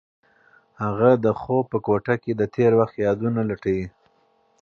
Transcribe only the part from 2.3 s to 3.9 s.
د تېر وخت یادونه لټوي.